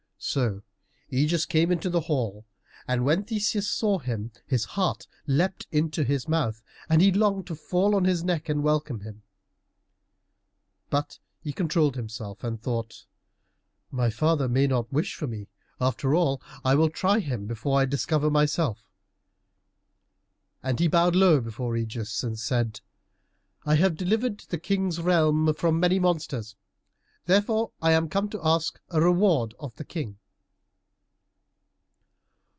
[0.23, 0.61] So
[1.11, 2.45] Ægeus came into the hall,
[2.87, 7.55] and when Theseus saw him his heart leapt into his mouth, and he longed to
[7.55, 9.23] fall on his neck and welcome him.
[10.91, 13.07] But he controlled himself and thought,
[13.89, 15.47] "My father may not wish for me,
[15.81, 16.39] after all.
[16.63, 18.83] I will try him before I discover myself."
[20.61, 22.81] And he bowed low before Ægeus and said,
[23.65, 26.55] "I have delivered the King's realm from many monsters,
[27.25, 30.17] therefore I am come to ask a reward of the King."